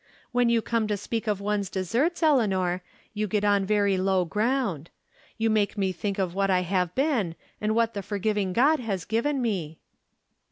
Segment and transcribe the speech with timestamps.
[0.31, 2.81] "When you come to speak of one's deserts, Eleanor,
[3.13, 4.89] you get on very low ground.
[5.37, 9.05] You make me think of what I have been, and what the forgiving God has
[9.05, 9.77] given me